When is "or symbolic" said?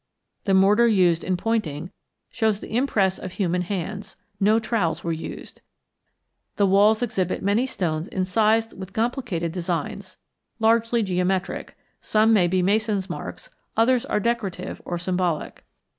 14.85-15.63